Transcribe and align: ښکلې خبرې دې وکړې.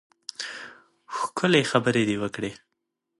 ښکلې 1.15 1.61
خبرې 1.71 2.03
دې 2.09 2.15
وکړې. 2.23 2.51